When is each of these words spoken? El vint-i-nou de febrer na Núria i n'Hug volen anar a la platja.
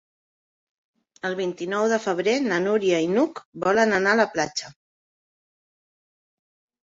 El 1.27 1.35
vint-i-nou 1.39 1.83
de 1.91 1.99
febrer 2.05 2.33
na 2.45 2.57
Núria 2.63 3.01
i 3.07 3.11
n'Hug 3.11 3.41
volen 3.65 3.93
anar 3.97 4.15
a 4.17 4.19
la 4.21 4.27
platja. 4.37 4.71